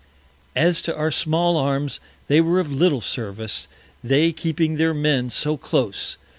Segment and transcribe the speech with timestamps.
[0.55, 3.67] As to our small Arms, they were of little Service,
[4.03, 6.17] they keeping their Men so close.